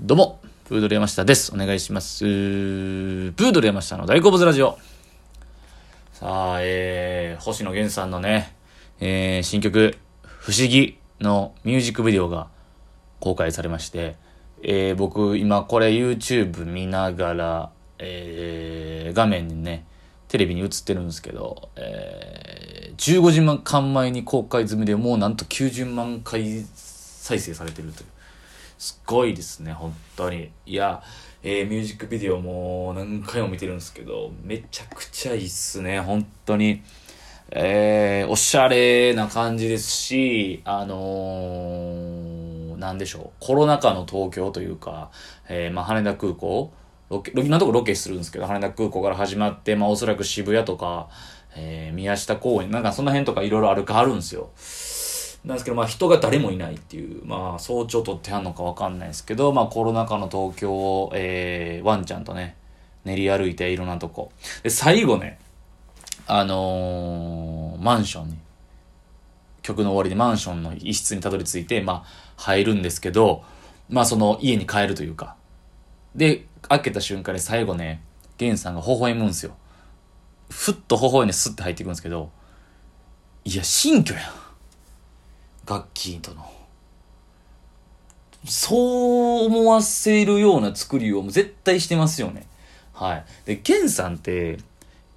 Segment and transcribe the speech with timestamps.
[0.00, 1.52] どうも、プードル山下です。
[1.52, 2.20] お願いします。
[2.20, 4.78] プードル山下の大好物ラジオ。
[6.12, 8.54] さあ、えー、星野源さんのね、
[9.00, 12.46] えー、新曲、不思議のミュージックビデオが
[13.18, 14.14] 公開されまして、
[14.62, 19.84] えー、僕、今これ YouTube 見ながら、えー、画面にね、
[20.28, 28.17] テレビに映ってるんですけど、えー、15時間前に公開済みでもうなんと90万回再生されてるという。
[28.78, 30.50] すごいですね、本当に。
[30.64, 31.02] いや、
[31.42, 36.82] えー、ミュージックビデオも何回も見てるんですけど、めちゃくちゃいいっすね、本当に。
[37.50, 45.10] えー、おしゃれな感じですし、あのー、なんでしょう、コロナ禍の東京というか、
[45.48, 46.72] えー、まあ、羽田空港、
[47.08, 51.08] ロケ、今のとこロケするんですけど、羽田空港から始まって、まあ、おそらく渋谷とか、
[51.56, 54.50] えー、宮下公園、なんかその辺とかいろいろ歩かはるんですよ。
[55.48, 62.54] なんですけど、まあ人が誰もいないっていう、まあ早朝撮ってはんのかわかんないですけど、まあコロナ禍の東京を、えー、ワンちゃんとね、
[63.06, 64.30] 練り歩いていろんなとこ。
[64.62, 65.38] で、最後ね、
[66.26, 68.38] あのー、マンションに、
[69.62, 73.42] 曲の終わりでマンションの一室にたどり着いて、まあ入るんですけど、
[73.88, 75.34] まあその家に帰るというか。
[76.14, 78.02] で、開けた瞬間に最後ね、
[78.36, 79.56] ゲンさんが微笑むんすよ。
[80.50, 82.30] ふっと微笑んでスッて入っていくんですけど、
[83.46, 84.47] いや、新居やん。
[85.68, 86.50] ガッキーとの。
[88.46, 92.46] そう思わせるような作りを絶対してますよね。
[92.94, 93.24] はい。
[93.44, 94.56] で、ケンさんって、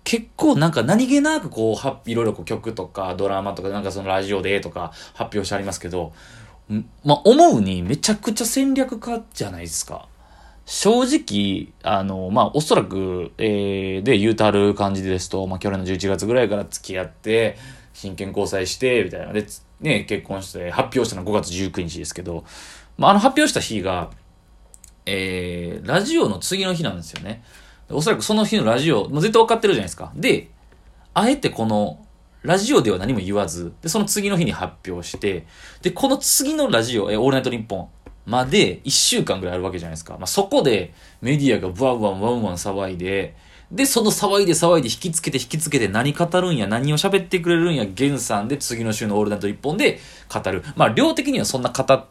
[0.04, 6.12] 結構なんか何気なくこう、はいろいろこう曲とかドラマとかなんかそのラジオでとか発表してありますけど、
[7.06, 10.10] まあ、思うにめちゃくちゃ戦略家じゃないですか。
[10.66, 17.58] 正直、あの、まあ、おそらく、えー、で、言うたる感じですと、まあ、去年の11月ぐらいから付き合って、
[17.94, 19.34] 真剣交際して、みたいな。
[19.34, 19.46] で、
[19.82, 22.46] ね、結婚して、発表したのは5月19日ですけど、
[22.98, 24.12] まあ、あの発表した日が、
[25.06, 27.44] えー、ラジオの次の日なんですよね。
[27.90, 30.12] おそらくその日のラジオ、もう絶対分かってるじゃないですか。
[30.16, 30.52] で、
[31.14, 32.06] あえてこの、
[32.44, 35.46] ラジオでは何も言わず、で、その次の日に発表して、
[35.82, 37.90] で、この次のラジオ、え、オールナイトニッポン
[38.26, 40.14] まで1週間ぐらいあるわけじゃないですか。
[40.14, 43.36] まあ、そこでメディアがブワンワンワンワン騒いで、
[43.72, 50.00] で、その騒いで騒いで引きつけて引きつけて何語るんや、何を喋ってくれるんや、源さんで次の週のオールナイトニッポンで
[50.30, 50.64] 語る。
[50.76, 52.06] まあ、量的にはそんな語っ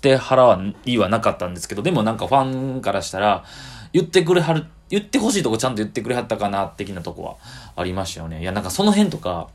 [0.00, 3.44] て払わいはなかったんですけど、でもなんかファンからしたら、
[3.92, 7.36] 言ってくれはる、言ってほしいとこちゃんと言ってくれはったかな、的なとこは
[7.76, 8.42] ありましたよね。
[8.42, 9.48] いや、なんかその辺とか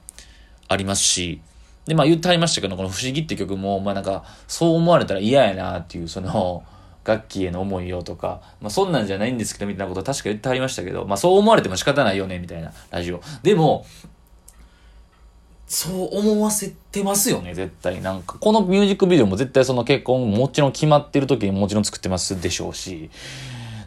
[0.70, 1.42] ありますし、
[1.86, 6.64] で、まあ言ってはりましたけど、この不思議って曲も、まあなんか、そう思われたら嫌やなっていう、その、
[7.06, 13.22] 楽器への思いをとか、まあそんなんじゃないんですけど、みたいなこと確か言ってはりましたけど、まあそう思われても仕方ないよね、みたいなラジオ。
[13.44, 13.86] でも、
[15.70, 18.02] そう思わせてますよね、絶対。
[18.02, 23.12] なんか、このミュージックビデオも絶対その結婚もちろん決まってる時にもちろん作ってますでしょうし、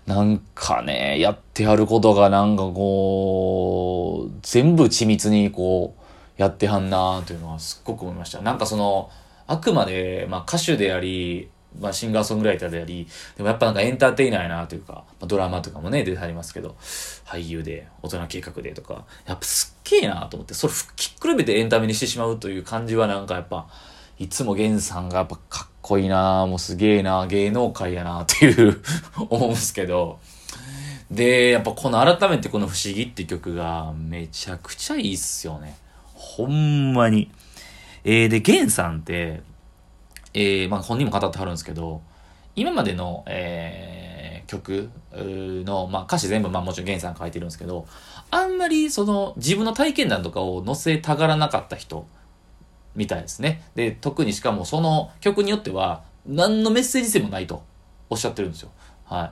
[0.07, 8.41] なんかね、やってはることがなんかこう、全部緻密にこう、やってはんなというのはすっごく思いました。
[8.43, 9.11] なんかその、
[9.49, 11.51] あくまで、まあ歌手であり、
[11.81, 13.07] まあ、シンガーソングライターであり、
[13.37, 16.77] でもやっぱなんかエンターテイナーやなというか、まあ、ドラマとかもね、出てはりますけど、
[17.25, 23.67] 俳優で、大人計画でとか、やっぱすっげえなと思って、それきっくるめてエンタメにしてしまうという感じはなんかやっぱ、
[24.19, 28.81] いつも源さんがやっぱかっこいいなもうすげえな芸能界やなっていう
[29.31, 30.21] 思うんすけど、
[31.11, 35.77] で、やっぱこの改めてこの不思議って曲がめちゃくちゃいいっすよね。
[36.15, 37.31] ほんまに。
[38.05, 39.43] えー、で、源さんって、
[40.35, 42.03] えー、まあ本人も語ってはるんですけど、
[42.55, 47.87] 今までの、えー、曲の、まあ歌詞全部まあもちろん源さん書いてるんですけど、
[48.31, 52.07] あんまりその自分の体験談とかを載せたがらなかった人
[52.95, 53.63] みたいですね。
[53.75, 57.63] で、特にしかもその曲によっては何のメッセージ性もないと
[58.11, 58.71] おっしゃってるんですよ。
[59.05, 59.31] はい。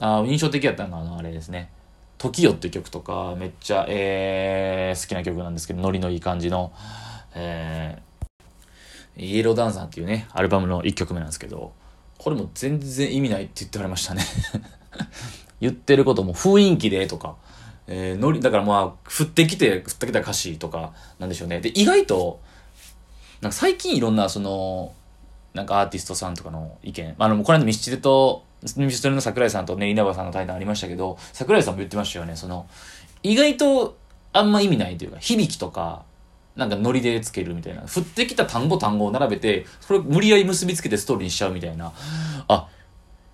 [0.00, 1.70] あ印象的やったのがあのあれですね。
[2.18, 6.72] 時よっていう曲とかめっちゃ、えー、好きな曲なんですけど、ノリのいい感じの、
[7.34, 8.02] えー、
[9.16, 11.72] イエローダンサーっていうね、アルバムの1曲目なんですけど、
[12.18, 14.24] これも全然意味ないって言ってられましたね
[15.60, 17.36] 言ってることも雰囲気でとか、
[17.88, 21.60] えー、ノリ、だからまあ、降ってきて、降ってきた歌詞とか、なんでしょうね。
[21.60, 22.40] で、意外と、
[23.40, 24.92] なんか最近いろんな、その、
[25.54, 28.44] なんかアーティストさんとかの意見、あの、この間ミスチルと、
[28.76, 32.36] ミスチルの桜井さんとね、稲葉さんの対談ありましたけど、桜井さんも言ってましたよね。
[32.36, 32.66] その、
[33.22, 33.96] 意外と
[34.32, 36.04] あんま意味ないというか、響きとか、
[36.56, 37.82] なんかノリでつけるみたいな。
[37.82, 41.92] 降ってきた単語単語を並べて、それ無理やり結びつけてストーリーにしちゃうみたいな。
[42.48, 42.68] あ、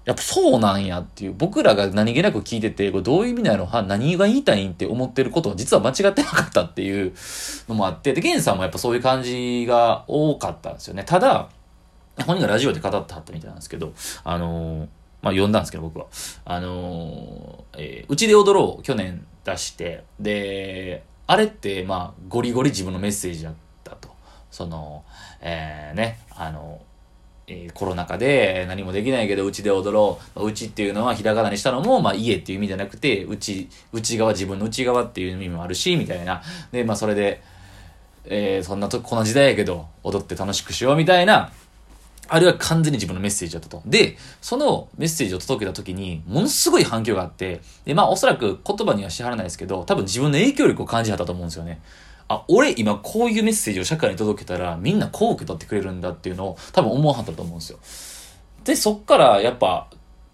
[0.05, 1.35] やっぱそうなんやっていう。
[1.37, 7.13] 僕らが何気なく聞いてて、これどういう意味なのは何が言いたいんって思ってることは実は間違ってなかったっていう
[7.69, 11.05] のもあって、で、ゲンさんもやっぱそういう感じが多かったんですよね。
[11.05, 11.51] ただ、
[12.25, 13.93] 本人がラジオで語ってはったみたいなんですけど、
[14.25, 14.89] あのー、
[15.21, 16.07] まあ読んだんですけど僕は。
[16.45, 23.55] あのー、えー、うちで踊ろう去年出して、で、あれってまあゴリゴリ自分のメッセージだっ
[23.85, 24.09] たと。
[24.51, 25.05] その、
[25.41, 26.81] えー、ね、あの、
[27.47, 30.47] え、コロナ禍で何もできないけど、うちで踊ろう。
[30.47, 36.43] うちっていうのはひらがなにしたのも、まあ家っていう意味じゃなくて、うち、内側、自分の内側っていう意味もあるし、みたいな。
[36.73, 37.43] で、まあそれで、
[38.25, 41.53] えー、そんなと、この時代やけど、踊って楽しくしようみたいな、
[42.29, 43.83] あれは完全に自分のメッセージだったと。
[43.87, 51.81] で、そのメッセージを届けた時に、ものすごい反響があって、で、まあおそらく言葉にはしはらないですけど、多分自分の影響力を感じはったと思うんですよね。
[52.29, 57.79] あ、俺今こういうメッセージを社会に届けたらみんなこう受け取ってくれるんだっていうのを多分思わはったと思うんですよ。
[58.65, 59.89] で、そっからやっぱ、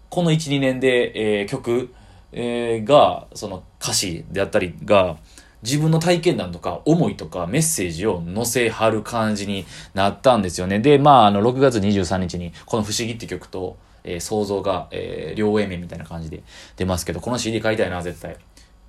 [0.09, 1.93] この1、2年で、えー、曲、
[2.33, 5.17] えー、が、その歌詞であったりが、
[5.65, 10.79] 自分の体験談とか思いとかメッセージを載せはる感じになったんですよね。
[10.79, 16.43] で、まあ、あの、6月23日に、この不思議って曲と、えー、想像が、えー、両 A 面みたいな感じで
[16.77, 18.37] 出ますけど、この CD 買いたいな、絶対。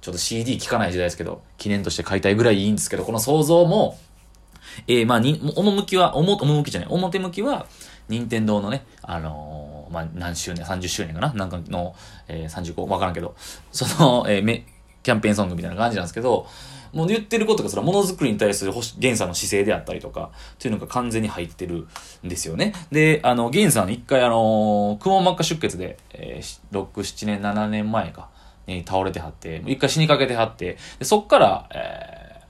[0.00, 3.98] ちょっと CD 聴かない時代ですけど、記念として買いたいぐらいいいんですけど、この想像も、
[4.86, 7.66] えー、まあ、に、趣は、趣じゃない、表向きは、
[8.08, 11.94] 任天堂のね、あのー、まあ、何周年、30周年かななんかの、
[12.28, 13.34] えー、35、わからんけど、
[13.72, 14.64] その、えー、め、
[15.06, 16.48] キャンペーンソングみたいな感じなんですけど、
[16.92, 21.86] もう言ってることがそれはものづくりに対する源さんの姿勢であったりとか、っていうのが完全に入ってる
[22.24, 22.72] んですよね。
[22.90, 28.30] で、あの、源さん一回あの、くも膜下出血で、えー、6、7年、7年前か、
[28.66, 32.40] に倒れてはって、一回死にかけてはって、でそっから、え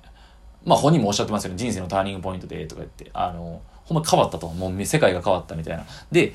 [0.64, 4.48] ー、まあ本人もおっしゃってますよね、人生のターニングポイントで、とか言って、あの、ほんま変わったと。
[4.48, 5.84] もう世界が変わったみたいな。
[6.10, 6.32] で、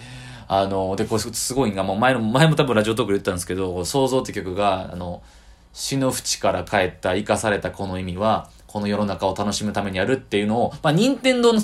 [0.48, 5.24] あの、で、これすごいんが、もう前の、前も多分ラジオトークで言ったんですけど、想像って曲が、あの、
[5.74, 11.62] 死の淵から帰った生かされたこの意味は、この世の中を楽しむためにあるっていうのを、まあ、任天堂の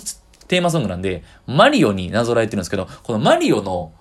[0.48, 3.92] テーマソングなんで、マリオになぞらえてるんですけど、このマリオの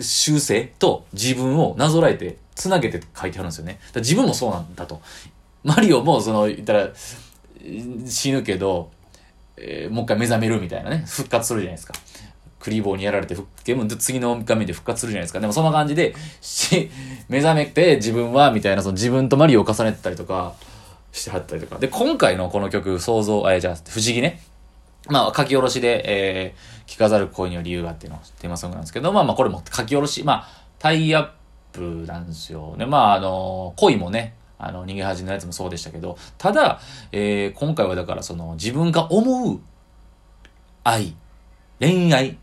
[0.00, 3.80] 修正と自分をなぞらえて、つなげて書いてあるんですよね。
[3.92, 5.00] だ自分もそうなんだと。
[5.62, 6.88] マリオも、その、言ったら、
[8.06, 8.90] 死ぬけど、
[9.56, 11.94] えー、もう一回目覚めるみたいなね、復活するじゃないですか。
[12.60, 13.34] クリボーにやられて、
[13.64, 15.40] ゲーム次の画面で復活するじゃないですか。
[15.40, 16.90] でもそんな感じで、し、
[17.28, 20.54] 目覚めて自分は、みたいな、その自分とマリオを重ねてたりとか、
[21.12, 21.78] してはったりとか。
[21.78, 24.42] で、今回のこの曲、想像、あ、じゃあ、不思議ね。
[25.08, 30.48] まあ、書き下ろしで、えー、聞かざる恋には理由があっていうのテーマソングなんですけど、まあまあ、これも書き下ろし、まあ、
[30.78, 31.28] タイアッ
[31.72, 32.86] プなんですよね。
[32.86, 36.80] まあ、あの、恋もね、あの、逃げ恥のやつもそうでしたけど、ただ、
[37.12, 39.60] えー、今回はだからその、自分が思う
[40.84, 41.14] 愛、
[41.80, 42.38] 恋愛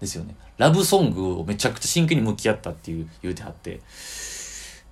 [0.00, 0.36] ですよね。
[0.58, 3.80] ラブソングをめちゃくちゃ真剣に向き合ったっていう言うてはって。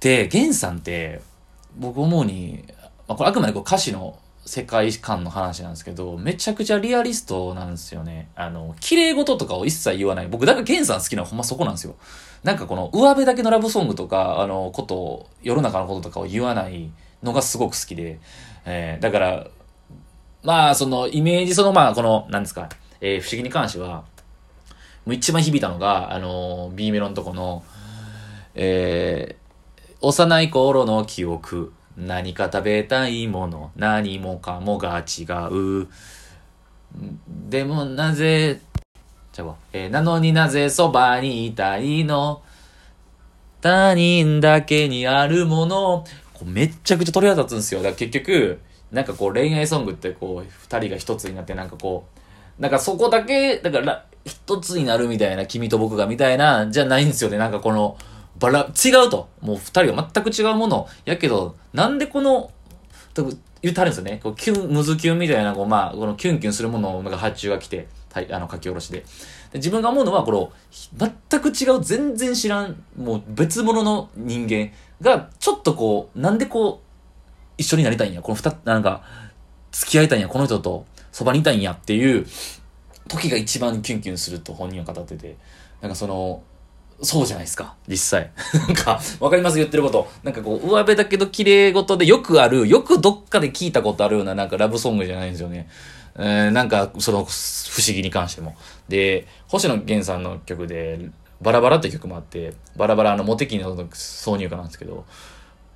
[0.01, 1.23] で、ゲンさんって、
[1.77, 2.65] 僕思うに、
[3.09, 8.29] まあ、これあくまでこう歌詞の世界観の話なんですけど、めちゃくちゃリアリストなんですよね。
[8.37, 10.29] あの、綺麗事とかを一切言わない。
[10.29, 11.97] 僕、だからゲンさん好きなのはほんまそこなんですよ。
[12.43, 16.91] なんかこの上辺だけのラブソングとか、あの、こと、世の中のこととかを言わない
[17.23, 18.21] のがすごく好きで、
[18.67, 19.47] えー、だから、
[20.43, 22.69] まあ、その、イメージ、その、まあ、この、なんですか、
[23.01, 24.05] えー、不思議に関しては、
[25.07, 27.63] もう一番響いたのが、あの、B メロのとこの、
[28.55, 35.89] えー、幼い頃の記憶、何か食べたいもの、何もかもが違う。
[37.49, 38.61] でもなぜ、
[39.33, 42.43] じゃ、えー、なのになぜそばにいたいの
[43.61, 46.05] 他人だけにあるもの。
[46.35, 47.81] こうめっちゃくちゃ鳥肌立つんですよ。
[47.81, 48.61] だから結局、
[48.93, 52.07] なんかこう恋愛ソングってこう、二人が一つになってなんかこ
[52.59, 57.39] う、なんかそこだけ、だから一つになるみたいな、君と僕がみたいな、じゃないんですよね。
[57.39, 57.97] なんかこの、
[58.39, 59.29] バラ、違うと。
[59.41, 60.89] もう二人が全く違うもの。
[61.05, 62.51] やけど、なんでこの、
[63.63, 64.21] 言ってあるんですよね。
[64.23, 69.01] こうキュン、ムズキュンみたいな、こう、まあ、このキュンキュンするものが発注が来て、はい、あの、書き下ろしで。
[69.01, 69.05] で
[69.55, 70.53] 自分が思うのは、この、
[71.31, 76.85] 全く違う、全然知らん、もう別物の人間が、ちょっとこう、なんでこう、
[77.57, 78.21] 一緒になりたいんや。
[78.21, 79.03] この二、なんか、
[79.71, 80.29] 付き合いたいんや。
[80.29, 82.27] この人と、そばにいたいんやっていう、
[83.09, 85.37] 時が一番キュンキュンすると本人は語ってて、
[85.81, 86.43] なんかその、
[87.03, 88.31] そうじゃないですか、実際。
[88.55, 90.09] なんか、わかります言ってること。
[90.23, 95.69] なんかこう、上辺だけど綺麗事でよくある、よくどっかで聞いたことあるようななんかラブソングじゃないんですよね。
[96.17, 98.55] えー、なんか、その、不思議に関しても。
[98.89, 101.11] で、星野源さんの曲で、
[101.43, 105.05] バラバラって曲もあって、バラバラのモテキの挿入歌なんですけど、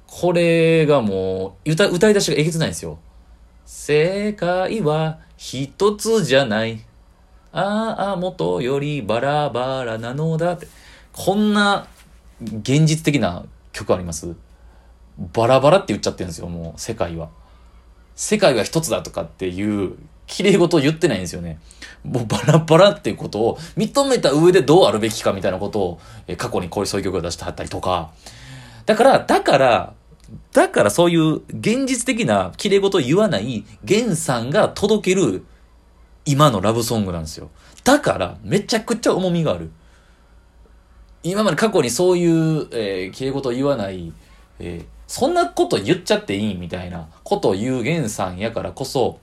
[0.07, 2.99] これがもう、歌、歌い出しがえげつないんですよ。
[3.67, 6.88] 世界は一つじゃない。
[7.53, 10.69] ああ、元よりバラバラなのだって。
[11.13, 11.87] こんな
[12.41, 14.37] 現実的な曲あります？
[15.33, 17.31] バラバラって言っちゃってるんですよ、もう世界は。
[18.15, 21.59] 世界が一つだとかっていう、綺麗事を言ってないんですよね。
[22.05, 28.11] もうバラバラっていうことを認めた上でどうあるべきかみたいなことを、え過去にこういうそういう曲を出してはったりとか。
[28.85, 29.95] だから、だから、
[30.53, 35.45] だからそういう現実的な綺麗事を言わない源さんが届ける
[36.31, 37.51] 今のラブソングなんですよ。
[37.85, 39.71] だから、めちゃくちゃ重みがある。
[41.23, 44.13] 今まで過去にそういう、えー、綺麗事言わない、
[44.59, 49.19] えーそんなこと言っちゃっていいみたいなことを言う源さんやからこそ、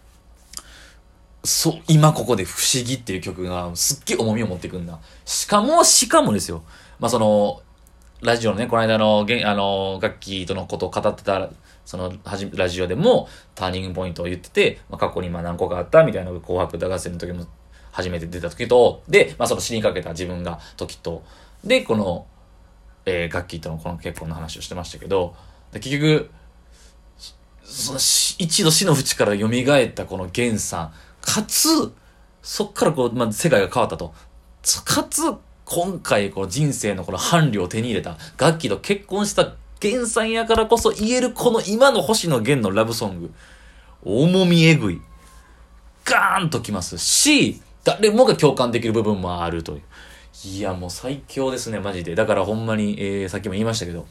[1.43, 4.99] そう、今ここで不思議っていう曲がすっげえ重みを持ってくんだ。
[5.25, 6.63] しかも、しかもですよ。
[6.99, 7.61] まあ、その、
[8.21, 11.49] ラジオのね、この間の、あの、楽器とのことを語ってた、
[11.85, 12.13] その、
[12.53, 17.45] ラジオでも、ターニングポイントを言ってて、まあ、過去にまあ何個かあったみたいな、紅白歌合戦の時も、
[17.91, 21.23] 初めて出た時と、で、まあ、その死にかけた自分が時と、
[21.63, 22.27] で、この、
[23.05, 25.35] えー、楽器とのこの結婚の話をしてましたけど、
[25.73, 26.29] 結局、
[27.63, 31.69] そのし一度死の淵から蘇ったこの源さん、かつ、
[32.41, 34.13] そっからこう、まあ、世界が変わったと。
[34.83, 35.21] かつ、
[35.63, 43.31] 今回この人生のこの伴侶を手に入れた、楽器と結婚した源さんやからこそ言えるこの今の星野源のラブソング。
[44.03, 45.01] 重みえぐい。
[46.05, 49.81] ガーンときますし、誰もが共感できる部分もあるという。
[50.43, 52.13] いや、もう最強ですね、マジで。
[52.13, 54.05] だからほんまに、えー、さっきも言いましたけど、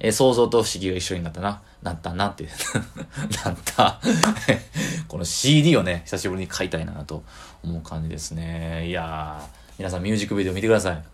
[0.00, 1.62] えー想像と不思議が一緒になったな。
[1.82, 2.48] なったなって。
[3.44, 4.00] なった。
[5.08, 7.22] この CD をね、久しぶりに買いたいなと
[7.62, 8.88] 思う感じですね。
[8.88, 9.44] いやー、
[9.78, 11.13] 皆さんミュージックビデオ見てください。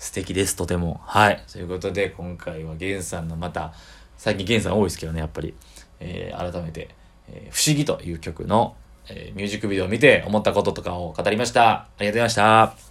[0.00, 0.98] 素敵です、とても。
[1.04, 1.44] はい。
[1.52, 3.74] ということで、今回はゲンさんのまた、
[4.16, 5.54] 最近ゲンさん多いですけどね、やっぱり。
[6.00, 6.88] えー改めて、
[7.28, 8.74] えー不思議という曲の、
[9.10, 11.70] えーミュージックビデオを見て思ったこととかを語りました。
[11.70, 12.89] ありがとうございました。